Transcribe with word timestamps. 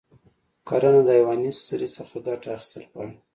کرنه 0.67 1.01
د 1.07 1.09
حیواني 1.17 1.51
سرې 1.65 1.89
څخه 1.97 2.15
ګټه 2.27 2.47
اخیستل 2.57 2.83
غواړي. 2.91 3.15